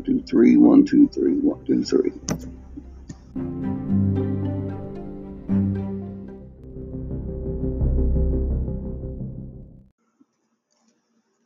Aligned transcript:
One, 0.00 0.06
two, 0.06 0.22
three, 0.22 0.56
one, 0.56 0.86
two, 0.86 1.08
three, 1.08 1.34
one, 1.34 1.62
two, 1.66 1.84
three. 1.84 2.10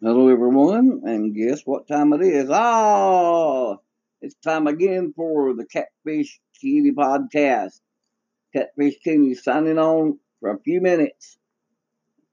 Hello, 0.01 0.29
everyone, 0.29 1.03
and 1.05 1.35
guess 1.35 1.63
what 1.65 1.89
time 1.89 2.13
it 2.13 2.23
is? 2.23 2.49
Ah, 2.49 3.79
it's 4.23 4.37
time 4.37 4.69
again 4.69 5.13
for 5.17 5.57
the 5.57 5.67
Catfish 5.67 6.39
Kitty 6.61 6.93
podcast. 6.93 7.81
Catfish 8.55 8.99
Kitty 9.03 9.35
signing 9.35 9.81
on 9.81 10.21
for 10.39 10.53
a 10.53 10.61
few 10.61 10.81
minutes. 10.81 11.39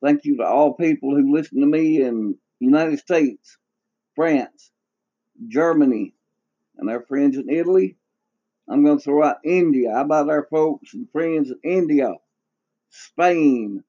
Thank 0.04 0.26
you 0.26 0.38
to 0.38 0.44
all 0.44 0.76
people 0.76 1.16
who 1.16 1.34
listen 1.34 1.62
to 1.62 1.66
me 1.66 2.04
in 2.04 2.38
United 2.60 3.00
States, 3.00 3.58
France, 4.16 4.71
Germany, 5.48 6.14
and 6.78 6.90
our 6.90 7.02
friends 7.02 7.38
in 7.38 7.50
Italy. 7.50 7.98
I'm 8.70 8.84
going 8.84 8.98
to 8.98 9.04
throw 9.04 9.24
out 9.24 9.38
India. 9.44 9.92
How 9.94 10.02
about 10.02 10.30
our 10.30 10.48
folks 10.50 10.94
and 10.94 11.10
friends 11.12 11.52
in 11.52 11.58
India, 11.70 12.14
Spain, 12.90 13.84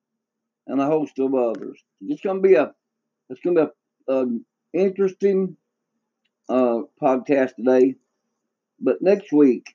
and 0.67 0.81
a 0.81 0.87
host 0.87 1.19
of 1.19 1.35
others? 1.35 1.79
It's 2.01 2.23
going 2.23 2.43
to 2.43 2.49
be 2.49 2.55
a 2.55 2.75
it's 3.29 3.41
going 3.41 3.57
to 3.57 3.67
be 3.67 3.73
an 4.13 4.45
interesting 4.73 5.57
uh, 6.49 6.81
podcast 7.01 7.55
today. 7.57 7.95
But 8.81 9.01
next 9.01 9.33
week, 9.33 9.75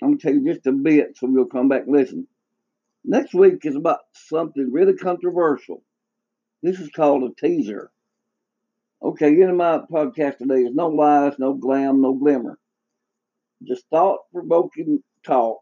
I'm 0.00 0.10
going 0.10 0.18
to 0.18 0.22
tell 0.22 0.34
you 0.34 0.54
just 0.54 0.66
a 0.66 0.72
bit 0.72 1.16
so 1.16 1.28
you'll 1.28 1.46
come 1.46 1.68
back 1.68 1.82
and 1.82 1.92
listen. 1.92 2.26
Next 3.04 3.34
week 3.34 3.64
is 3.64 3.76
about 3.76 4.00
something 4.12 4.72
really 4.72 4.94
controversial. 4.94 5.82
This 6.62 6.80
is 6.80 6.88
called 6.90 7.24
a 7.24 7.34
teaser. 7.34 7.90
Okay, 9.04 9.38
in 9.38 9.58
my 9.58 9.80
podcast 9.92 10.38
today 10.38 10.62
is 10.62 10.74
no 10.74 10.88
lies, 10.88 11.34
no 11.38 11.52
glam, 11.52 12.00
no 12.00 12.14
glimmer. 12.14 12.58
Just 13.62 13.84
thought 13.90 14.20
provoking 14.32 15.02
talk. 15.22 15.60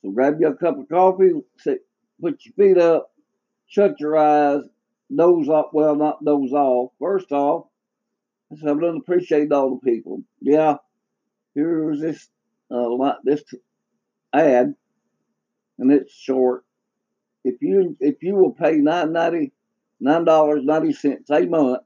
So 0.00 0.12
grab 0.12 0.36
you 0.38 0.46
a 0.46 0.54
cup 0.54 0.78
of 0.78 0.88
coffee, 0.88 1.32
sit, 1.58 1.80
put 2.20 2.38
your 2.44 2.54
feet 2.54 2.78
up, 2.80 3.10
shut 3.66 3.98
your 3.98 4.16
eyes, 4.16 4.62
doze 5.12 5.48
off. 5.48 5.70
Well, 5.72 5.96
not 5.96 6.24
doze 6.24 6.52
off. 6.52 6.92
First 7.00 7.32
off, 7.32 7.66
I 8.52 8.60
said, 8.60 8.68
I 8.68 8.74
don't 8.74 8.98
appreciate 8.98 9.50
all 9.50 9.70
the 9.70 9.90
people. 9.90 10.22
Yeah, 10.40 10.76
here's 11.56 12.00
this 12.00 12.28
uh, 12.70 13.14
this 13.24 13.42
ad, 14.32 14.72
and 15.80 15.92
it's 15.92 16.14
short. 16.14 16.62
If 17.42 17.56
you 17.60 17.96
if 17.98 18.22
you 18.22 18.36
will 18.36 18.52
pay 18.52 18.76
nine 18.76 19.12
ninety 19.12 19.52
nine 19.98 20.24
dollars 20.24 20.62
ninety 20.62 20.92
cents 20.92 21.28
a 21.28 21.44
month, 21.44 21.80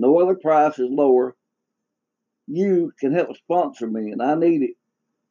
no 0.00 0.18
other 0.20 0.34
price 0.34 0.78
is 0.78 0.90
lower. 0.90 1.36
You 2.46 2.92
can 2.98 3.12
help 3.12 3.36
sponsor 3.36 3.86
me, 3.86 4.10
and 4.10 4.22
I 4.22 4.34
need 4.34 4.62
it. 4.62 4.76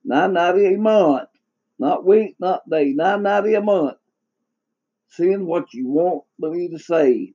Nine 0.04 0.34
ninety 0.34 0.74
a 0.74 0.78
month, 0.78 1.30
not 1.78 2.06
week, 2.06 2.36
not 2.40 2.70
day. 2.70 2.94
Nine 2.94 3.24
ninety 3.24 3.56
a 3.56 3.62
month 3.62 3.98
seeing 5.10 5.46
what 5.46 5.74
you 5.74 5.88
want 5.88 6.24
me 6.40 6.70
to 6.70 6.80
say, 6.80 7.34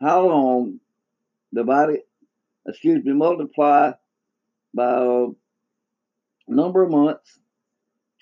how 0.00 0.26
long, 0.26 0.80
divide 1.54 1.90
it, 1.90 2.08
excuse 2.66 3.04
me, 3.04 3.12
multiply 3.12 3.92
by 4.74 5.04
a 5.04 5.26
number 6.48 6.82
of 6.82 6.90
months 6.90 7.38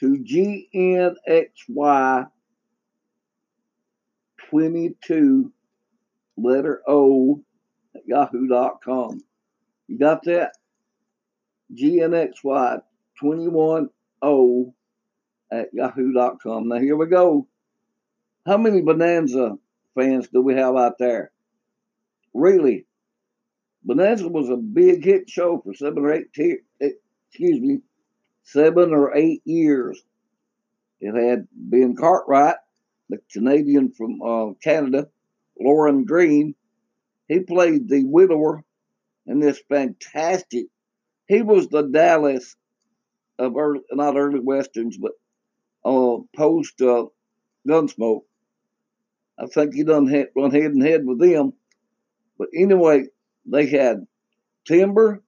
to 0.00 0.18
GNXY 0.74 2.26
22 4.50 5.52
letter 6.36 6.82
O 6.86 7.42
at 7.94 8.06
yahoo.com. 8.06 9.20
You 9.88 9.98
got 9.98 10.22
that? 10.24 10.52
GNXY 11.72 12.80
21 13.18 13.88
O 14.22 14.74
at 15.52 15.68
yahoo.com. 15.72 16.68
Now 16.68 16.78
here 16.78 16.96
we 16.96 17.06
go. 17.06 17.46
How 18.46 18.56
many 18.56 18.82
Bonanza 18.82 19.56
fans 19.94 20.28
do 20.28 20.42
we 20.42 20.54
have 20.54 20.76
out 20.76 20.98
there? 20.98 21.30
Really? 22.34 22.86
Bonanza 23.84 24.28
was 24.28 24.48
a 24.48 24.56
big 24.56 25.04
hit 25.04 25.28
show 25.28 25.60
for 25.62 25.74
seven 25.74 26.04
or 26.04 26.12
eight, 26.12 26.32
te- 26.32 26.58
excuse 26.80 27.60
me, 27.60 27.80
seven 28.42 28.92
or 28.92 29.14
eight 29.16 29.42
years. 29.44 30.02
It 31.00 31.14
had 31.14 31.46
Ben 31.52 31.94
Cartwright, 31.94 32.56
the 33.10 33.18
Canadian 33.30 33.92
from 33.92 34.22
uh, 34.22 34.52
Canada, 34.62 35.08
Lorne 35.60 36.04
Greene. 36.04 36.54
He 37.28 37.40
played 37.40 37.88
the 37.88 38.04
widower 38.04 38.62
in 39.26 39.40
this 39.40 39.60
fantastic. 39.68 40.66
He 41.26 41.42
was 41.42 41.68
the 41.68 41.82
Dallas 41.82 42.56
of 43.38 43.56
early, 43.56 43.80
not 43.92 44.16
early 44.16 44.40
westerns, 44.40 44.98
but 44.98 45.12
uh, 45.84 46.18
post 46.36 46.80
uh, 46.82 47.06
Gunsmoke. 47.66 48.24
I 49.38 49.46
think 49.46 49.74
he 49.74 49.84
done 49.84 50.06
head, 50.06 50.28
run 50.36 50.52
head 50.52 50.72
and 50.72 50.82
head 50.82 51.04
with 51.04 51.18
them. 51.18 51.54
But 52.38 52.48
anyway, 52.54 53.06
they 53.46 53.66
had 53.66 54.06
timber, 54.66 55.22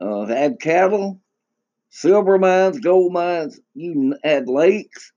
uh, 0.00 0.26
had 0.26 0.60
cattle, 0.60 1.20
silver 1.90 2.38
mines, 2.38 2.80
gold 2.80 3.12
mines. 3.12 3.60
You 3.74 4.16
had 4.24 4.48
lakes, 4.48 5.12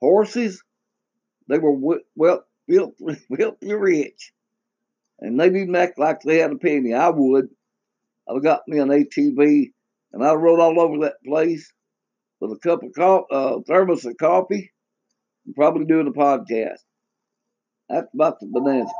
horses. 0.00 0.62
They 1.48 1.58
were 1.58 2.00
well, 2.14 2.44
filthy, 2.68 3.14
filthy 3.36 3.74
rich, 3.74 4.32
and 5.20 5.38
they 5.38 5.50
didn't 5.50 5.76
act 5.76 5.98
like 5.98 6.20
they 6.20 6.38
had 6.38 6.52
a 6.52 6.56
penny. 6.56 6.94
I 6.94 7.08
would. 7.08 7.48
I 8.28 8.38
got 8.40 8.68
me 8.68 8.78
an 8.78 8.88
ATV, 8.88 9.72
and 10.12 10.24
I 10.24 10.34
rode 10.34 10.60
all 10.60 10.80
over 10.80 10.98
that 11.04 11.22
place 11.24 11.72
with 12.40 12.52
a 12.52 12.58
cup 12.58 12.80
of 12.82 13.24
uh, 13.30 13.60
thermos 13.66 14.04
of 14.04 14.16
coffee, 14.18 14.72
and 15.46 15.54
probably 15.54 15.86
doing 15.86 16.06
a 16.06 16.12
podcast. 16.12 16.78
That's 17.88 18.12
about 18.12 18.38
the 18.40 18.46
bonanza. 18.46 18.92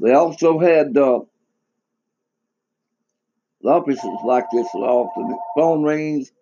They 0.00 0.12
also 0.12 0.58
had 0.58 0.96
uh, 0.96 1.20
offices 3.64 4.04
like 4.24 4.46
this 4.52 4.66
often. 4.74 5.28
The 5.28 5.38
phone 5.56 5.82
rings. 5.82 6.32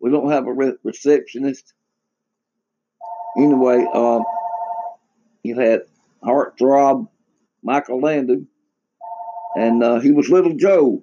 We 0.00 0.10
don't 0.10 0.30
have 0.30 0.46
a 0.46 0.52
re- 0.52 0.76
receptionist. 0.82 1.74
Anyway, 3.36 3.86
um, 3.94 4.24
you 5.42 5.58
had 5.58 5.82
heartthrob 6.22 7.08
Michael 7.62 8.00
Landon, 8.00 8.48
and 9.56 9.82
uh, 9.82 10.00
he 10.00 10.10
was 10.10 10.30
Little 10.30 10.54
Joe. 10.54 11.02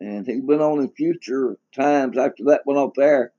And 0.00 0.26
he 0.26 0.40
went 0.40 0.62
on 0.62 0.80
in 0.80 0.88
future 0.88 1.56
times 1.74 2.18
after 2.18 2.44
that 2.44 2.66
went 2.66 2.78
off 2.78 2.94
there. 2.96 3.32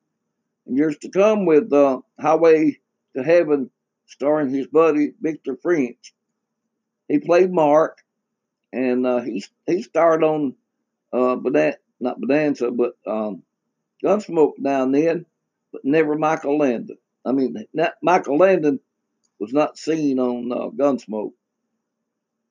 And 0.66 0.78
years 0.78 0.98
to 1.00 1.10
come 1.10 1.46
with 1.46 1.74
uh, 1.74 2.00
Highway 2.20 2.80
to 3.16 3.24
Heaven 3.24 3.70
starring 4.08 4.50
his 4.50 4.68
buddy 4.68 5.14
Victor 5.22 5.58
French. 5.62 6.14
He 7.08 7.20
played 7.20 7.52
Mark, 7.52 8.00
and 8.72 9.06
uh, 9.06 9.22
he 9.22 9.44
he 9.68 9.82
starred 9.82 10.24
on 10.24 10.56
uh, 11.12 11.36
Bonanza, 11.36 11.78
not 12.00 12.20
Bonanza, 12.20 12.72
but 12.72 12.94
um, 13.06 13.44
Gunsmoke 14.04 14.62
down 14.62 14.92
then, 14.92 15.26
but 15.72 15.84
never 15.84 16.16
Michael 16.16 16.58
Landon. 16.58 16.98
I 17.26 17.32
mean, 17.32 17.66
not, 17.74 17.94
Michael 18.02 18.38
Landon 18.38 18.80
was 19.40 19.54
not 19.54 19.78
seen 19.78 20.20
on 20.20 20.52
uh, 20.52 20.70
Gunsmoke. 20.70 21.34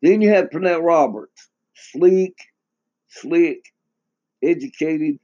Then 0.02 0.20
you 0.20 0.28
had 0.28 0.50
Pernell 0.50 0.82
Roberts, 0.82 1.48
sleek, 1.74 2.36
slick, 3.08 3.72
educated, 4.42 5.18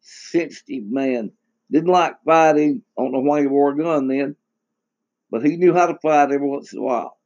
sensitive 0.00 0.84
man. 0.84 1.32
Didn't 1.70 1.90
like 1.90 2.14
fighting 2.24 2.82
on 2.96 3.12
the 3.12 3.18
wore 3.18 3.72
a 3.72 3.76
gun 3.76 4.08
then 4.08 4.36
but 5.30 5.44
he 5.44 5.56
knew 5.56 5.72
how 5.72 5.86
to 5.86 5.98
fight 5.98 6.32
every 6.32 6.46
once 6.46 6.72
in 6.72 6.80
a 6.80 6.82
while. 6.82 7.18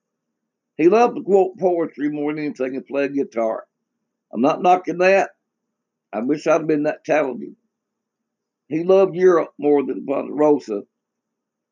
He 0.76 0.88
loved 0.88 1.16
to 1.16 1.22
quote 1.22 1.58
poetry 1.58 2.10
more 2.10 2.32
than 2.32 2.44
anything 2.44 2.76
and 2.76 2.86
play 2.86 3.08
guitar. 3.08 3.66
I'm 4.32 4.40
not 4.40 4.62
knocking 4.62 4.98
that. 4.98 5.30
I 6.12 6.20
wish 6.20 6.46
I'd 6.46 6.66
been 6.66 6.84
that 6.84 7.04
talented. 7.04 7.54
He 8.68 8.84
loved 8.84 9.14
Europe 9.14 9.52
more 9.58 9.84
than 9.84 10.06
Ponderosa, 10.06 10.82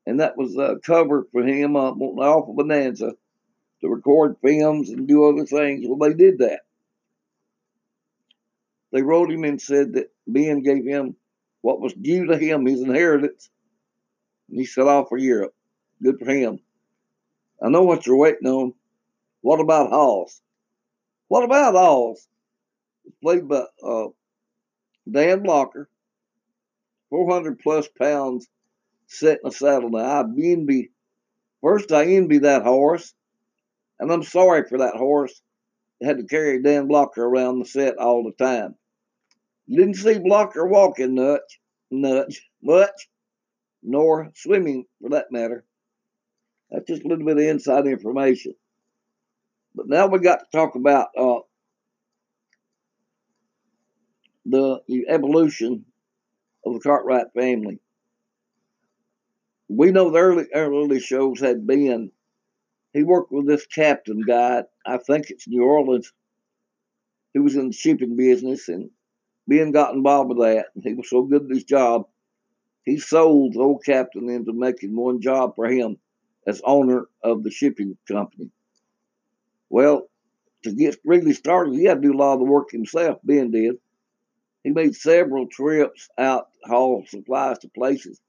and 0.07 0.21
that 0.21 0.37
was 0.37 0.57
a 0.57 0.79
cover 0.85 1.27
for 1.33 1.43
him 1.43 1.77
uh, 1.77 1.91
on 1.91 2.17
the 2.17 2.23
Alpha 2.23 2.53
Bonanza 2.53 3.13
to 3.83 3.89
record 3.89 4.37
films 4.43 4.91
and 4.91 5.07
do 5.07 5.25
other 5.25 5.45
things. 5.45 5.85
Well, 5.87 5.99
they 5.99 6.15
did 6.15 6.39
that. 6.39 6.61
They 8.93 9.03
wrote 9.03 9.31
him 9.31 9.45
and 9.45 9.61
said 9.61 9.95
that 9.95 10.13
Ben 10.27 10.63
gave 10.63 10.85
him 10.85 11.17
what 11.63 11.81
was 11.81 11.95
due 11.95 12.27
to 12.27 12.39
him, 12.39 12.67
his 12.67 12.81
inheritance, 12.81 13.51
and 14.49 14.59
he 14.59 14.67
set 14.67 14.87
off 14.87 15.09
for 15.09 15.19
Europe. 15.19 15.55
Good 16.03 16.19
for 16.19 16.31
him. 16.31 16.61
I 17.63 17.69
know 17.69 17.83
what 17.83 18.07
you're 18.07 18.17
waiting 18.17 18.49
on. 18.49 18.75
What 19.41 19.61
about 19.61 19.91
Hoss? 19.91 20.41
What 21.29 21.45
about 21.45 21.75
Hoss? 21.75 22.27
Played 23.23 23.49
by 23.49 23.65
uh, 23.83 24.09
Dan 25.11 25.43
Blocker, 25.43 25.89
400 27.11 27.59
plus 27.59 27.89
pounds, 27.89 28.49
set 29.07 29.41
in 29.43 29.49
a 29.49 29.53
saddle. 29.53 29.91
Now, 29.91 29.99
I 29.99 30.21
envy, 30.21 30.91
first, 31.61 31.93
I 31.93 32.05
envy 32.05 32.39
that 32.39 32.63
horse, 32.63 33.15
and 34.03 34.13
I'm 34.13 34.23
sorry 34.25 34.65
for 34.69 34.79
that 34.79 34.97
horse 34.97 35.41
had 36.03 36.19
to 36.19 36.25
carry 36.25 36.61
Dan 36.61 36.89
Blocker 36.89 37.25
around 37.25 37.59
the 37.61 37.65
set 37.65 37.97
all 37.99 38.25
the 38.25 38.45
time. 38.45 38.75
You 39.67 39.79
didn't 39.79 39.95
see 39.95 40.19
Blocker 40.19 40.67
walking 40.67 41.15
much, 41.15 41.61
much, 41.91 42.43
much, 42.63 43.09
nor 43.83 44.31
swimming 44.35 44.85
for 45.01 45.11
that 45.11 45.31
matter. 45.31 45.65
That's 46.71 46.87
just 46.87 47.05
a 47.05 47.09
little 47.09 47.25
bit 47.25 47.37
of 47.37 47.45
inside 47.45 47.87
information. 47.87 48.55
But 49.75 49.89
now 49.89 50.07
we 50.09 50.19
got 50.19 50.41
to 50.41 50.47
talk 50.53 50.75
about 50.75 51.09
uh, 51.17 51.41
the 54.45 54.81
evolution 55.09 55.85
of 56.67 56.75
the 56.75 56.81
Cartwright 56.81 57.27
family. 57.35 57.79
We 59.69 59.93
know 59.93 60.11
the 60.11 60.19
early 60.19 60.47
early 60.53 61.01
shows 61.01 61.41
had 61.41 61.67
been. 61.67 62.11
He 62.93 63.03
worked 63.03 63.33
with 63.33 63.47
this 63.47 63.67
captain 63.67 64.21
guy. 64.21 64.65
I 64.87 64.99
think 64.99 65.31
it's 65.31 65.49
New 65.49 65.65
Orleans. 65.65 66.13
He 67.33 67.39
was 67.39 67.57
in 67.57 67.69
the 67.69 67.73
shipping 67.73 68.17
business, 68.17 68.69
and 68.69 68.91
Ben 69.49 69.71
got 69.71 69.95
involved 69.95 70.31
with 70.31 70.39
that. 70.39 70.67
And 70.75 70.85
he 70.85 70.95
was 70.95 71.09
so 71.09 71.23
good 71.23 71.45
at 71.45 71.51
his 71.51 71.65
job, 71.65 72.07
he 72.85 72.99
sold 72.99 73.55
the 73.55 73.61
old 73.61 73.85
captain 73.85 74.29
into 74.29 74.53
making 74.53 74.97
one 74.97 75.21
job 75.21 75.55
for 75.55 75.67
him 75.67 75.99
as 76.47 76.61
owner 76.65 77.07
of 77.23 77.45
the 77.45 77.51
shipping 77.51 77.97
company. 78.09 78.51
Well, 79.71 80.09
to 80.65 80.73
get 80.73 80.97
really 81.05 81.33
started, 81.33 81.75
he 81.75 81.85
had 81.85 82.03
to 82.03 82.09
do 82.09 82.15
a 82.15 82.19
lot 82.19 82.35
of 82.35 82.41
the 82.41 82.45
work 82.45 82.71
himself. 82.71 83.19
Ben 83.25 83.51
did. 83.51 83.77
He 84.65 84.71
made 84.71 84.95
several 84.95 85.47
trips 85.49 86.09
out 86.19 86.49
haul 86.65 87.05
supplies 87.09 87.59
to 87.61 87.69
places. 87.69 88.21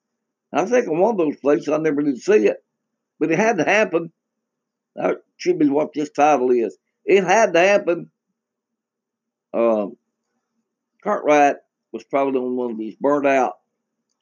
I 0.51 0.65
think 0.65 0.87
in 0.87 0.99
one 0.99 1.11
of 1.11 1.17
those 1.17 1.37
places 1.37 1.69
I 1.69 1.77
never 1.77 2.01
did 2.01 2.21
see 2.21 2.47
it, 2.47 2.63
but 3.19 3.31
it 3.31 3.39
had 3.39 3.57
to 3.57 3.63
happen. 3.63 4.11
That 4.95 5.23
should 5.37 5.59
be 5.59 5.69
what 5.69 5.93
this 5.93 6.09
title 6.09 6.51
is. 6.51 6.77
It 7.05 7.23
had 7.23 7.53
to 7.53 7.59
happen. 7.59 8.09
Um, 9.53 9.97
Cartwright 11.03 11.57
was 11.91 12.03
probably 12.03 12.39
on 12.39 12.55
one 12.55 12.71
of 12.71 12.77
these 12.77 12.95
burnt 12.95 13.27
out, 13.27 13.53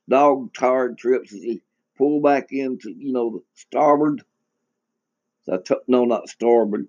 dog 0.10 0.54
tired 0.54 0.98
trips 0.98 1.34
as 1.34 1.42
he 1.42 1.62
pulled 1.98 2.24
back 2.24 2.48
into, 2.52 2.92
you 2.92 3.14
know, 3.14 3.30
the 3.30 3.44
starboard. 3.56 4.24
So 5.44 5.62
no, 5.88 6.06
not 6.06 6.30
starboard, 6.30 6.88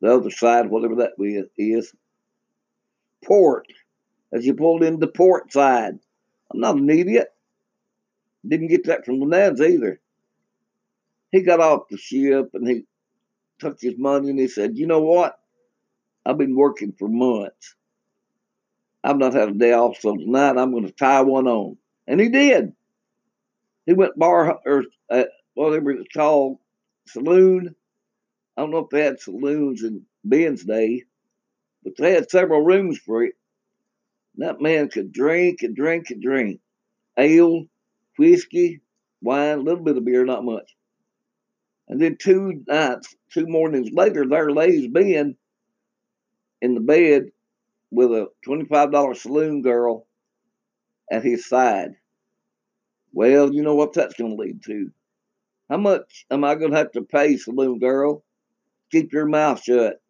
the 0.00 0.14
other 0.14 0.30
side, 0.30 0.70
whatever 0.70 0.96
that 0.96 1.12
is. 1.56 1.92
Port 3.24 3.66
as 4.32 4.44
he 4.44 4.52
pulled 4.52 4.82
into 4.82 5.06
port 5.06 5.52
side. 5.52 5.98
I'm 6.52 6.60
not 6.60 6.76
an 6.76 6.88
idiot. 6.88 7.28
Didn't 8.46 8.68
get 8.68 8.84
that 8.84 9.04
from 9.04 9.18
Bonanza 9.18 9.66
either. 9.66 10.00
He 11.32 11.42
got 11.42 11.60
off 11.60 11.88
the 11.90 11.96
ship 11.96 12.50
and 12.54 12.68
he 12.68 12.84
took 13.58 13.80
his 13.80 13.98
money 13.98 14.30
and 14.30 14.38
he 14.38 14.48
said, 14.48 14.76
You 14.76 14.86
know 14.86 15.00
what? 15.00 15.38
I've 16.24 16.38
been 16.38 16.56
working 16.56 16.92
for 16.98 17.08
months. 17.08 17.74
I've 19.04 19.18
not 19.18 19.34
had 19.34 19.50
a 19.50 19.52
day 19.52 19.72
off, 19.72 19.98
so 20.00 20.16
tonight 20.16 20.58
I'm 20.58 20.72
going 20.72 20.86
to 20.86 20.92
tie 20.92 21.22
one 21.22 21.46
on. 21.46 21.76
And 22.08 22.20
he 22.20 22.28
did. 22.28 22.72
He 23.86 23.92
went 23.92 24.18
bar 24.18 24.58
or 24.66 24.84
uh, 25.08 25.24
whatever 25.54 25.92
it's 25.92 26.12
called, 26.12 26.58
saloon. 27.06 27.74
I 28.56 28.62
don't 28.62 28.72
know 28.72 28.78
if 28.78 28.90
they 28.90 29.02
had 29.02 29.20
saloons 29.20 29.84
in 29.84 30.02
Ben's 30.24 30.64
day, 30.64 31.04
but 31.84 31.92
they 31.96 32.12
had 32.12 32.30
several 32.30 32.62
rooms 32.62 32.98
for 32.98 33.22
it. 33.22 33.34
That 34.38 34.60
man 34.60 34.88
could 34.88 35.12
drink 35.12 35.62
and 35.62 35.76
drink 35.76 36.10
and 36.10 36.20
drink. 36.20 36.60
Ale, 37.16 37.66
whiskey, 38.18 38.80
wine, 39.22 39.58
a 39.58 39.62
little 39.62 39.84
bit 39.84 39.96
of 39.96 40.04
beer, 40.04 40.24
not 40.24 40.44
much. 40.44 40.75
And 41.88 42.00
then 42.00 42.16
two 42.16 42.64
nights, 42.66 43.14
two 43.32 43.46
mornings 43.46 43.90
later, 43.92 44.26
there 44.26 44.50
lays 44.50 44.88
Ben 44.88 45.36
in 46.60 46.74
the 46.74 46.80
bed 46.80 47.30
with 47.90 48.10
a 48.10 48.28
$25 48.46 49.16
saloon 49.16 49.62
girl 49.62 50.06
at 51.10 51.24
his 51.24 51.48
side. 51.48 51.92
Well, 53.12 53.52
you 53.54 53.62
know 53.62 53.74
what 53.74 53.92
that's 53.92 54.14
going 54.14 54.36
to 54.36 54.42
lead 54.42 54.62
to. 54.64 54.90
How 55.70 55.76
much 55.76 56.26
am 56.30 56.44
I 56.44 56.54
going 56.54 56.72
to 56.72 56.76
have 56.76 56.92
to 56.92 57.02
pay, 57.02 57.36
saloon 57.36 57.78
girl? 57.78 58.24
Keep 58.92 59.12
your 59.12 59.26
mouth 59.26 59.62
shut. 59.62 60.00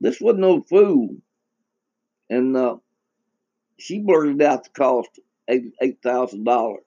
This 0.00 0.20
wasn't 0.20 0.40
no 0.40 0.62
fool. 0.62 1.16
And 2.30 2.56
uh, 2.56 2.76
she 3.78 3.98
blurted 3.98 4.40
out 4.42 4.64
the 4.64 4.70
cost 4.70 5.10
eight 5.48 5.72
eight 5.82 5.98
thousand 6.02 6.44
dollars. 6.44 6.84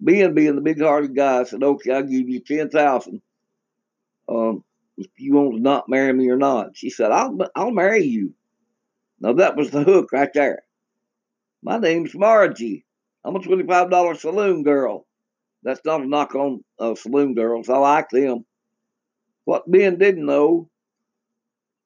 Ben 0.00 0.34
being 0.34 0.56
the 0.56 0.62
big 0.62 0.80
hearted 0.80 1.14
guy 1.14 1.44
said, 1.44 1.62
Okay, 1.62 1.92
I'll 1.92 2.02
give 2.02 2.28
you 2.28 2.40
ten 2.40 2.70
thousand. 2.70 3.22
Um, 4.28 4.64
if 4.96 5.08
you 5.16 5.34
want 5.34 5.56
to 5.56 5.60
not 5.60 5.88
marry 5.88 6.12
me 6.12 6.28
or 6.30 6.36
not. 6.36 6.76
She 6.76 6.90
said, 6.90 7.10
I'll 7.12 7.36
I'll 7.54 7.70
marry 7.70 8.04
you. 8.04 8.34
Now 9.20 9.34
that 9.34 9.56
was 9.56 9.70
the 9.70 9.82
hook 9.82 10.12
right 10.12 10.32
there. 10.32 10.62
My 11.62 11.78
name's 11.78 12.14
Margie. 12.14 12.84
I'm 13.24 13.36
a 13.36 13.40
twenty-five 13.40 13.90
dollar 13.90 14.14
saloon 14.14 14.62
girl. 14.62 15.06
That's 15.62 15.80
not 15.84 16.00
a 16.02 16.06
knock 16.06 16.34
on 16.34 16.64
uh, 16.78 16.94
saloon 16.94 17.34
girls. 17.34 17.68
I 17.68 17.76
like 17.76 18.08
them. 18.10 18.46
What 19.44 19.70
Ben 19.70 19.98
didn't 19.98 20.24
know, 20.24 20.70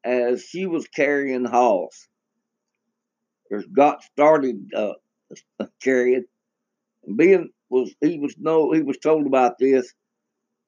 as 0.05 0.44
she 0.44 0.67
was 0.67 0.87
carrying 0.87 1.44
Hoss 1.44 2.06
or 3.50 3.62
got 3.72 4.02
started 4.05 4.70
uh, 4.76 4.93
carrying. 5.82 6.25
Ben 7.06 7.50
was 7.75 7.94
he 8.00 8.19
was 8.19 8.35
no 8.38 8.73
he 8.73 8.82
was 8.82 8.99
told 8.99 9.26
about 9.26 9.59
this 9.59 9.93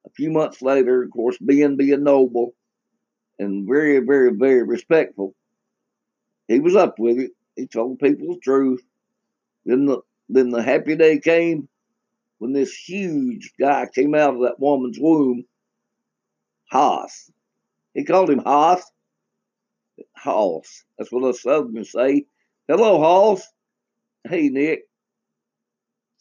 a 0.06 0.11
few 0.11 0.31
months 0.31 0.61
later. 0.61 1.03
Of 1.03 1.11
course, 1.11 1.38
Ben 1.41 1.76
being 1.76 2.05
noble 2.05 2.55
and 3.38 3.67
very 3.67 4.00
very 4.00 4.32
very 4.32 4.62
respectful, 4.62 5.35
he 6.49 6.61
was 6.61 6.76
up 6.76 6.99
with 6.99 7.19
it. 7.19 7.31
He 7.55 7.67
told 7.67 7.99
people 7.99 8.35
the 8.35 8.41
truth. 8.41 8.82
Then 9.64 9.87
the 9.87 10.00
then 10.29 10.50
the 10.50 10.62
happy 10.62 10.97
day 10.97 11.19
came 11.19 11.69
when 12.38 12.53
this 12.53 12.75
huge 12.75 13.52
guy 13.59 13.87
came 13.94 14.14
out 14.14 14.35
of 14.35 14.43
that 14.43 14.61
woman's 14.61 14.99
womb. 15.00 15.44
Hoss. 16.70 17.31
He 17.94 18.05
called 18.05 18.31
him 18.31 18.41
Hoss. 18.41 18.82
Hoss. 20.17 20.85
That's 20.99 21.12
what 21.12 21.25
us 21.25 21.43
Southerners 21.43 21.93
say. 21.93 22.26
Hello, 22.69 22.99
Hoss. 22.99 23.47
Hey, 24.29 24.49
Nick. 24.49 24.82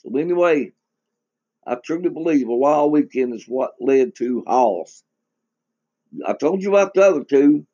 So, 0.06 0.18
anyway, 0.18 0.72
I 1.66 1.76
truly 1.76 2.10
believe 2.10 2.48
a 2.48 2.56
wild 2.56 2.92
weekend 2.92 3.34
is 3.34 3.46
what 3.48 3.74
led 3.80 4.16
to 4.18 4.44
Hoss. 4.46 5.04
I 6.26 6.34
told 6.34 6.62
you 6.62 6.70
about 6.70 6.94
the 6.94 7.02
other 7.02 7.24
two, 7.24 7.66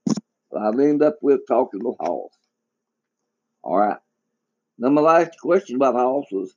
but 0.50 0.61
I've 0.61 0.79
ended 0.79 1.03
up 1.03 1.17
with 1.21 1.41
talking 1.47 1.81
to 1.81 1.95
Hoss. 2.00 2.31
All 3.63 3.77
right. 3.77 3.97
Now, 4.79 4.89
my 4.89 5.01
last 5.01 5.39
question 5.41 5.75
about 5.75 5.95
Hoss 5.95 6.25
was 6.31 6.55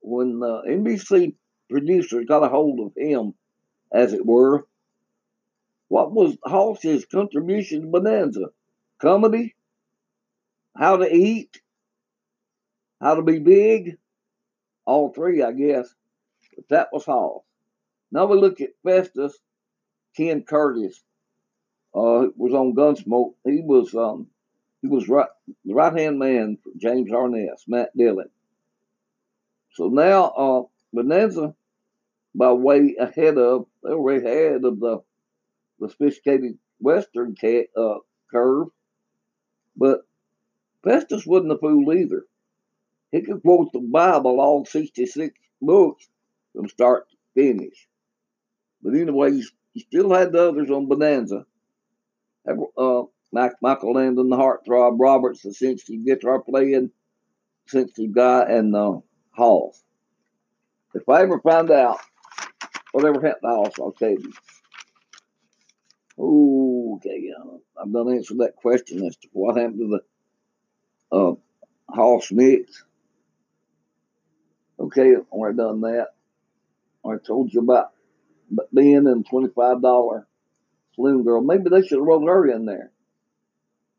when 0.00 0.40
the 0.40 0.62
NBC 0.68 1.34
producer 1.70 2.24
got 2.24 2.42
a 2.42 2.48
hold 2.48 2.80
of 2.80 2.92
him, 2.96 3.34
as 3.92 4.12
it 4.12 4.26
were, 4.26 4.66
what 5.88 6.12
was 6.12 6.36
Hoss's 6.44 7.04
contribution 7.04 7.82
to 7.82 7.86
Bonanza? 7.86 8.46
Comedy? 9.00 9.54
how 10.76 10.96
to 10.96 11.14
eat, 11.14 11.60
how 13.00 13.14
to 13.14 13.22
be 13.22 13.38
big, 13.38 13.98
all 14.90 15.12
three, 15.12 15.42
I 15.42 15.52
guess. 15.52 15.94
But 16.56 16.68
that 16.68 16.88
was 16.92 17.04
Hoss. 17.04 17.42
Now 18.10 18.26
we 18.26 18.38
look 18.38 18.60
at 18.60 18.70
Festus, 18.82 19.38
Ken 20.16 20.42
Curtis, 20.42 21.00
uh, 21.94 22.26
was 22.36 22.52
on 22.52 22.74
Gunsmoke. 22.74 23.34
He 23.44 23.60
was 23.60 23.94
um, 23.94 24.26
he 24.82 24.88
was 24.88 25.08
right 25.08 25.28
the 25.64 25.74
right 25.74 25.96
hand 25.96 26.18
man 26.18 26.58
for 26.62 26.72
James 26.76 27.12
Arness, 27.12 27.64
Matt 27.68 27.96
Dillon. 27.96 28.30
So 29.74 29.88
now 29.88 30.24
uh, 30.24 30.62
Bonanza, 30.92 31.54
by 32.34 32.52
way 32.52 32.96
ahead 32.98 33.38
of 33.38 33.66
they 33.84 33.94
were 33.94 34.16
ahead 34.16 34.64
of 34.64 34.80
the 34.80 34.98
the 35.78 35.88
sophisticated 35.88 36.58
Western 36.80 37.36
uh, 37.76 37.98
curve, 38.30 38.68
but 39.76 40.00
Festus 40.82 41.24
wasn't 41.24 41.52
a 41.52 41.58
fool 41.58 41.92
either. 41.94 42.24
He 43.12 43.22
could 43.22 43.42
quote 43.42 43.72
the 43.72 43.80
Bible, 43.80 44.40
all 44.40 44.64
66 44.64 45.34
books, 45.60 46.08
from 46.54 46.68
start 46.68 47.08
to 47.10 47.16
finish. 47.34 47.88
But 48.82 48.94
anyway, 48.94 49.42
he 49.72 49.80
still 49.80 50.12
had 50.12 50.32
the 50.32 50.48
others 50.48 50.70
on 50.70 50.86
Bonanza. 50.86 51.44
Uh, 52.46 53.02
Michael 53.32 53.92
Landon, 53.92 54.28
the 54.28 54.36
heartthrob, 54.36 54.96
Roberts, 54.98 55.42
the 55.42 55.52
sensitive 55.52 56.04
guitar 56.04 56.40
playing, 56.40 56.90
sensitive 57.66 58.12
guy, 58.12 58.42
and 58.48 58.74
uh, 58.74 58.98
Hoss. 59.32 59.82
If 60.94 61.08
I 61.08 61.22
ever 61.22 61.38
find 61.40 61.70
out 61.70 61.98
whatever 62.92 63.20
happened 63.20 63.42
to 63.42 63.48
Hoss, 63.48 63.72
I'll 63.78 63.92
tell 63.92 64.10
you. 64.10 64.32
Okay, 66.18 67.32
uh, 67.38 67.56
I've 67.80 67.92
going 67.92 68.16
answered 68.16 68.38
that 68.38 68.56
question 68.56 69.06
as 69.06 69.16
to 69.16 69.28
what 69.32 69.56
happened 69.56 69.78
to 69.78 70.00
the 71.10 71.16
uh, 71.16 71.34
Hoss 71.88 72.32
mix. 72.32 72.84
Okay, 74.90 75.14
I 75.14 75.52
done 75.52 75.82
that. 75.82 76.08
I 77.06 77.16
told 77.24 77.52
you 77.52 77.60
about 77.60 77.92
Ben 78.72 79.06
and 79.06 79.24
$25 79.24 80.24
saloon 80.96 81.22
girl. 81.22 81.40
Maybe 81.42 81.70
they 81.70 81.82
should 81.82 81.98
have 81.98 82.06
wrote 82.06 82.26
her 82.26 82.50
in 82.50 82.64
there. 82.64 82.90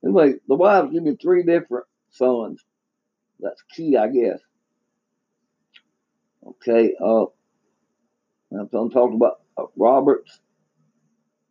Anyway, 0.04 0.34
the 0.50 0.56
wives 0.56 0.92
give 0.92 1.04
me 1.04 1.16
three 1.16 1.44
different 1.44 1.86
sons. 2.10 2.62
That's 3.40 3.62
key, 3.74 3.96
I 3.96 4.10
guess. 4.10 4.40
Okay, 6.46 6.94
uh, 7.00 7.26
I'm 8.52 8.90
talking 8.90 9.16
about 9.16 9.42
uh, 9.58 9.66
Roberts, 9.78 10.40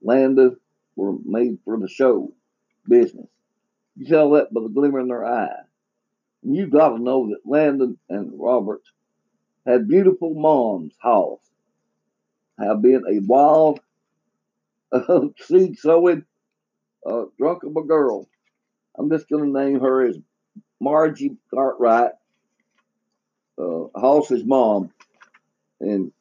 Landon 0.02 0.56
were 0.96 1.14
made 1.24 1.58
for 1.64 1.78
the 1.78 1.88
show 1.88 2.32
business. 2.86 3.28
You 3.96 4.06
tell 4.06 4.30
that 4.32 4.52
by 4.52 4.60
the 4.62 4.68
glimmer 4.68 5.00
in 5.00 5.08
their 5.08 5.24
eye. 5.24 5.62
And 6.42 6.56
you 6.56 6.66
got 6.66 6.90
to 6.90 7.02
know 7.02 7.30
that 7.30 7.48
Landon 7.48 7.98
and 8.08 8.32
Roberts 8.34 8.92
had 9.66 9.88
beautiful 9.88 10.34
moms, 10.34 10.94
house, 11.00 11.40
have 12.58 12.82
been 12.82 13.02
a 13.08 13.20
wild, 13.20 13.80
uh, 14.92 15.22
seed 15.38 15.78
sowing, 15.78 16.24
uh, 17.06 17.24
drunk 17.38 17.62
of 17.64 17.76
a 17.76 17.82
girl. 17.82 18.28
I'm 18.98 19.10
just 19.10 19.28
going 19.28 19.52
to 19.52 19.60
name 19.60 19.80
her 19.80 20.06
as 20.06 20.18
Margie 20.80 21.36
Cartwright, 21.52 22.12
uh, 23.58 23.84
Hoss's 23.94 24.44
mom. 24.44 24.90
And 25.80 26.12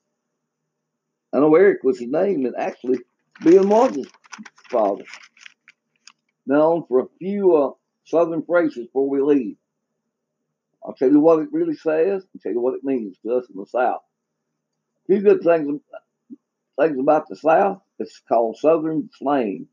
I 1.34 1.40
know 1.40 1.56
Eric 1.56 1.84
was 1.84 2.00
his 2.00 2.10
name, 2.10 2.46
and 2.46 2.56
actually, 2.58 3.00
Bill 3.44 3.90
his 3.90 4.08
father. 4.70 5.04
Now, 6.46 6.72
on 6.74 6.86
for 6.88 7.02
a 7.02 7.08
few 7.20 7.56
uh, 7.56 7.72
southern 8.06 8.44
phrases 8.44 8.88
before 8.88 9.10
we 9.10 9.22
leave. 9.22 9.58
I'll 10.90 10.96
tell 10.96 11.12
you 11.12 11.20
what 11.20 11.38
it 11.38 11.50
really 11.52 11.76
says, 11.76 12.24
I'll 12.24 12.42
tell 12.42 12.52
you 12.52 12.60
what 12.60 12.74
it 12.74 12.84
means 12.84 13.16
to 13.20 13.36
us 13.36 13.46
in 13.54 13.60
the 13.60 13.68
South. 13.68 14.02
A 15.04 15.06
few 15.06 15.22
good 15.22 15.44
things, 15.44 15.80
things 16.80 17.00
about 17.00 17.30
the 17.30 17.36
South, 17.36 17.84
it's 18.00 18.20
called 18.28 18.58
Southern 18.58 19.08
slang. 19.14 19.68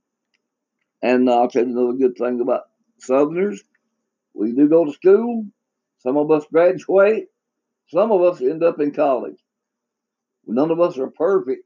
And 1.00 1.26
uh, 1.26 1.40
I'll 1.40 1.48
tell 1.48 1.66
you 1.66 1.70
another 1.70 1.96
good 1.96 2.18
thing 2.18 2.42
about 2.42 2.64
Southerners. 2.98 3.64
We 4.34 4.52
do 4.52 4.68
go 4.68 4.84
to 4.84 4.92
school. 4.92 5.46
Some 6.00 6.18
of 6.18 6.30
us 6.30 6.44
graduate. 6.52 7.28
Some 7.88 8.12
of 8.12 8.20
us 8.20 8.42
end 8.42 8.62
up 8.62 8.78
in 8.78 8.90
college. 8.90 9.38
None 10.46 10.70
of 10.70 10.80
us 10.80 10.98
are 10.98 11.08
perfect. 11.08 11.64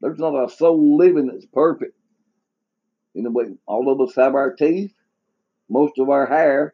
There's 0.00 0.18
not 0.18 0.42
a 0.42 0.48
soul 0.48 0.96
living 0.96 1.26
that's 1.26 1.44
perfect. 1.52 1.98
In 3.14 3.24
the 3.24 3.30
way, 3.30 3.44
all 3.66 3.92
of 3.92 4.00
us 4.00 4.16
have 4.16 4.34
our 4.34 4.54
teeth, 4.54 4.94
most 5.68 5.98
of 5.98 6.08
our 6.08 6.24
hair, 6.24 6.72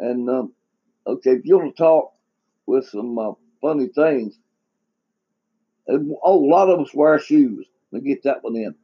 and 0.00 0.28
um, 0.28 0.53
okay, 1.06 1.32
if 1.32 1.44
you 1.44 1.58
want 1.58 1.76
to 1.76 1.82
talk 1.82 2.12
with 2.66 2.88
some 2.88 3.18
uh, 3.18 3.32
funny 3.60 3.88
things, 3.88 4.38
and, 5.86 6.14
oh, 6.24 6.44
a 6.44 6.48
lot 6.48 6.70
of 6.70 6.80
us 6.80 6.94
wear 6.94 7.18
shoes. 7.18 7.66
Let 7.92 8.02
me 8.02 8.10
get 8.10 8.22
that 8.24 8.42
one 8.42 8.56
in. 8.56 8.74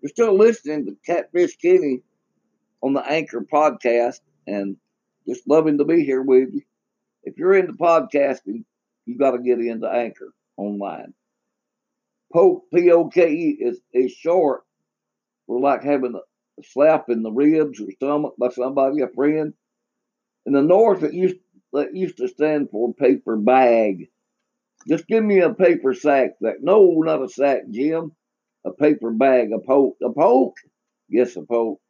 You're 0.00 0.10
still 0.10 0.36
listening 0.36 0.86
to 0.86 0.96
Catfish 1.06 1.56
Kenny 1.56 2.02
on 2.82 2.94
the 2.94 3.00
Anchor 3.00 3.46
podcast, 3.52 4.20
and 4.46 4.76
just 5.28 5.46
loving 5.46 5.78
to 5.78 5.84
be 5.84 6.04
here 6.04 6.22
with 6.22 6.48
you. 6.52 6.62
If 7.22 7.38
you're 7.38 7.54
into 7.54 7.74
podcasting, 7.74 8.64
you 9.06 9.18
got 9.18 9.32
to 9.32 9.38
get 9.38 9.60
into 9.60 9.88
Anchor 9.88 10.32
online. 10.56 11.14
Poke, 12.32 12.64
P 12.74 12.90
O 12.90 13.08
K 13.08 13.30
E, 13.30 13.56
is, 13.60 13.80
is 13.92 14.10
short 14.12 14.62
for 15.46 15.60
like 15.60 15.84
having 15.84 16.14
a 16.16 16.62
slap 16.64 17.10
in 17.10 17.22
the 17.22 17.30
ribs 17.30 17.80
or 17.80 17.90
stomach 17.92 18.34
by 18.38 18.48
somebody, 18.48 19.02
a 19.02 19.08
friend. 19.08 19.54
In 20.46 20.52
the 20.52 20.62
North, 20.62 21.02
it 21.02 21.14
used, 21.14 21.36
it 21.72 21.94
used 21.94 22.18
to 22.18 22.28
stand 22.28 22.70
for 22.70 22.92
paper 22.94 23.36
bag. 23.36 24.08
Just 24.88 25.06
give 25.06 25.22
me 25.22 25.40
a 25.40 25.54
paper 25.54 25.94
sack. 25.94 26.30
That 26.40 26.56
no, 26.60 27.00
not 27.04 27.22
a 27.22 27.28
sack, 27.28 27.62
Jim. 27.70 28.12
A 28.64 28.72
paper 28.72 29.10
bag, 29.10 29.52
a 29.52 29.58
poke, 29.58 29.96
a 30.02 30.10
poke. 30.12 30.56
Yes, 31.08 31.36
a 31.36 31.42
poke. 31.42 31.80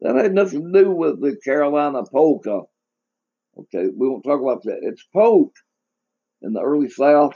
That 0.00 0.16
had 0.16 0.34
nothing 0.34 0.72
to 0.72 0.82
do 0.82 0.90
with 0.90 1.20
the 1.20 1.36
Carolina 1.44 2.02
polka. 2.04 2.62
Okay, 3.56 3.88
we 3.94 4.08
won't 4.08 4.24
talk 4.24 4.40
about 4.40 4.62
that. 4.64 4.80
It's 4.82 5.04
poke 5.12 5.54
in 6.42 6.52
the 6.52 6.60
early 6.60 6.88
South. 6.88 7.34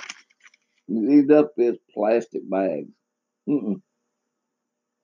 You 0.88 1.10
end 1.10 1.32
up 1.32 1.52
as 1.60 1.76
plastic 1.92 2.48
bags. 2.48 2.90
Mm-mm. 3.48 3.80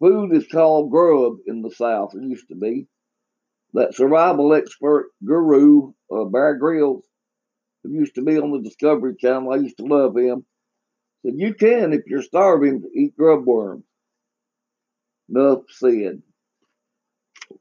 Food 0.01 0.35
is 0.35 0.47
called 0.51 0.91
grub 0.91 1.35
in 1.47 1.63
the 1.63 1.71
South. 1.71 2.15
It 2.15 2.23
used 2.23 2.49
to 2.49 2.57
be. 2.57 2.89
That 3.75 3.95
survival 3.95 4.55
expert 4.55 5.11
guru, 5.25 5.93
uh, 6.11 6.25
Bear 6.25 6.59
who 6.59 7.03
used 7.85 8.15
to 8.17 8.23
be 8.23 8.39
on 8.39 8.53
the 8.53 8.61
Discovery 8.61 9.15
Channel, 9.19 9.53
I 9.53 9.57
used 9.57 9.79
to 9.79 9.85
love 9.85 10.17
him, 10.17 10.45
said, 11.25 11.35
You 11.37 11.55
can, 11.55 11.93
if 11.93 12.03
you're 12.07 12.23
starving, 12.23 12.85
eat 12.95 13.17
grub 13.17 13.47
worms. 13.47 13.85
Enough 15.29 15.63
said. 15.71 16.23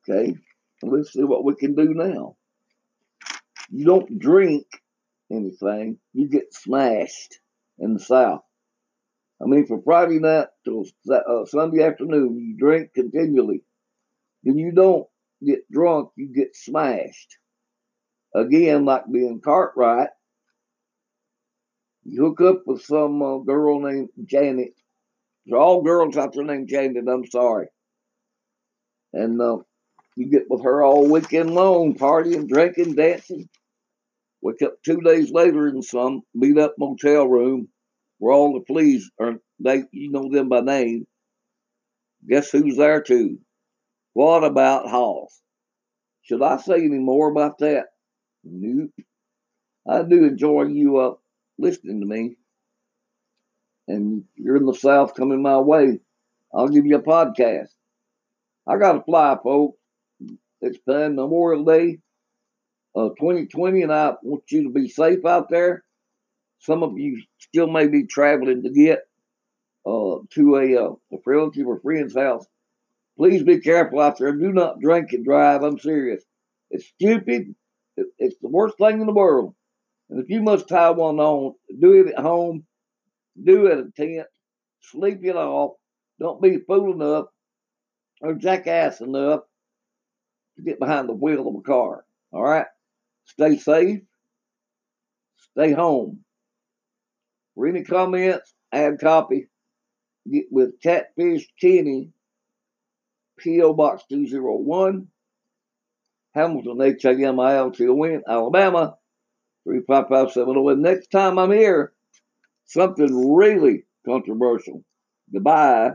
Okay, 0.10 0.36
let's 0.84 1.14
see 1.14 1.24
what 1.24 1.46
we 1.46 1.56
can 1.56 1.76
do 1.76 1.94
now. 1.94 2.36
You 3.70 3.86
don't 3.86 4.20
drink 4.20 4.66
anything, 5.32 5.98
you 6.14 6.28
get 6.28 6.54
smashed 6.54 7.40
in 7.80 7.94
the 7.94 8.00
South. 8.00 8.42
I 9.42 9.46
mean, 9.46 9.66
from 9.66 9.82
Friday 9.84 10.20
night 10.20 10.48
till 10.66 10.86
uh, 11.10 11.46
Sunday 11.46 11.84
afternoon, 11.84 12.38
you 12.38 12.58
drink 12.58 12.94
continually. 12.94 13.64
Then 14.44 14.58
you 14.58 14.72
don't 14.72 15.08
get 15.46 15.70
drunk, 15.72 16.10
you 16.16 16.28
get 16.28 16.56
smashed. 16.56 17.38
Again, 18.34 18.86
like 18.86 19.12
being 19.12 19.42
Cartwright, 19.42 20.10
you 22.04 22.22
hook 22.22 22.42
up 22.42 22.64
with 22.66 22.84
some 22.84 23.22
uh, 23.22 23.38
girl 23.40 23.80
named 23.80 24.10
Janet. 24.26 24.74
They're 25.46 25.60
all 25.60 25.82
girls 25.82 26.18
out 26.18 26.34
there 26.34 26.44
named 26.44 26.70
Janet, 26.70 27.08
I'm 27.08 27.26
sorry. 27.26 27.68
And 29.14 29.42
uh, 29.42 29.58
you 30.16 30.30
get 30.30 30.50
with 30.50 30.64
her 30.64 30.84
all 30.84 31.10
weekend 31.10 31.54
long, 31.54 31.96
partying, 31.96 32.48
drinking, 32.48 32.96
dancing. 32.96 33.50
Wake 34.42 34.62
up 34.64 34.76
two 34.84 35.02
days 35.02 35.32
later 35.32 35.68
in 35.68 35.82
some 35.82 36.22
beat 36.40 36.58
up 36.58 36.76
motel 36.80 37.28
room 37.28 37.68
where 38.18 38.34
all 38.34 38.54
the 38.54 38.62
police 38.62 39.10
are, 39.20 39.36
they, 39.60 39.84
you 39.92 40.12
know 40.12 40.30
them 40.32 40.50
by 40.50 40.62
name. 40.62 41.06
Guess 42.28 42.52
who's 42.52 42.78
there 42.78 43.02
too? 43.02 43.40
What 44.14 44.44
about 44.44 44.90
Hoss? 44.90 45.42
Should 46.24 46.42
I 46.44 46.58
say 46.58 46.76
any 46.76 47.00
more 47.00 47.30
about 47.32 47.58
that? 47.60 47.88
Nope. 48.44 48.92
I 49.88 50.04
do 50.04 50.26
enjoy 50.26 50.64
you 50.64 50.98
uh, 50.98 51.14
listening 51.58 52.02
to 52.02 52.06
me. 52.06 52.38
And 53.88 54.26
you're 54.36 54.58
in 54.58 54.66
the 54.66 54.74
South 54.74 55.16
coming 55.16 55.42
my 55.42 55.60
way. 55.60 56.00
I'll 56.54 56.70
give 56.70 56.86
you 56.86 56.98
a 56.98 57.02
podcast. 57.02 57.70
I 58.68 58.78
got 58.78 58.94
to 58.94 59.02
fly, 59.04 59.38
folks. 59.44 59.78
It's 60.62 60.78
been 60.86 61.16
Memorial 61.16 61.64
Day 61.66 61.98
uh, 62.96 63.10
2020, 63.20 63.82
and 63.82 63.92
I 63.92 64.14
want 64.22 64.44
you 64.52 64.64
to 64.64 64.70
be 64.70 64.88
safe 64.90 65.26
out 65.26 65.50
there. 65.50 65.84
Some 66.60 66.84
of 66.84 66.98
you 66.98 67.24
still 67.40 67.68
may 67.68 67.88
be 67.88 68.06
traveling 68.06 68.64
to 68.64 68.70
get 68.70 69.00
uh, 69.86 70.18
to 70.32 70.56
a, 70.58 70.76
uh, 70.76 70.92
a 71.14 71.18
relative 71.26 71.68
or 71.68 71.80
friend's 71.80 72.16
house. 72.16 72.46
Please 73.22 73.44
be 73.44 73.60
careful 73.60 74.00
out 74.00 74.18
there. 74.18 74.30
and 74.30 74.42
Do 74.42 74.52
not 74.52 74.80
drink 74.80 75.14
and 75.14 75.24
drive. 75.24 75.62
I'm 75.62 75.78
serious. 75.78 76.24
It's 76.72 76.88
stupid. 76.88 77.54
It's 77.96 78.36
the 78.42 78.50
worst 78.50 78.80
thing 78.80 79.00
in 79.00 79.06
the 79.06 79.14
world. 79.14 79.54
And 80.10 80.20
if 80.24 80.28
you 80.32 80.42
must 80.42 80.68
tie 80.68 80.90
one 80.90 81.20
on, 81.20 81.54
do 81.80 82.02
it 82.02 82.16
at 82.16 82.24
home. 82.24 82.66
Do 83.40 83.68
it 83.68 83.74
at 83.74 83.86
a 83.86 83.92
tent. 83.96 84.28
Sleep 84.82 85.20
it 85.24 85.36
off. 85.36 85.74
Don't 86.20 86.42
be 86.42 86.58
fool 86.66 86.94
enough 86.94 87.26
or 88.22 88.34
jackass 88.34 89.02
enough 89.02 89.42
to 90.58 90.64
get 90.64 90.80
behind 90.80 91.08
the 91.08 91.14
wheel 91.14 91.48
of 91.48 91.54
a 91.54 91.62
car. 91.62 92.04
All 92.32 92.42
right? 92.42 92.66
Stay 93.26 93.60
safe. 93.60 94.02
Stay 95.52 95.74
home. 95.74 96.22
For 97.54 97.68
any 97.68 97.84
comments, 97.84 98.52
add 98.72 99.00
copy. 99.00 99.48
Get 100.28 100.46
with 100.50 100.82
Catfish 100.82 101.48
Kenny, 101.62 102.14
P.O. 103.42 103.74
Box 103.74 104.04
201, 104.10 105.08
Hamilton, 106.34 106.82
H-A-M-I-L-T-O-N, 106.82 108.22
Alabama, 108.28 108.98
35570. 109.66 110.74
And 110.74 110.82
Next 110.82 111.08
time 111.12 111.38
I'm 111.38 111.52
here, 111.52 111.94
something 112.66 113.34
really 113.34 113.86
controversial. 114.06 114.84
Goodbye. 115.34 115.92